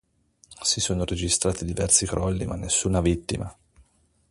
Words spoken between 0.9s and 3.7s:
registrati diversi crolli ma nessuna vittima.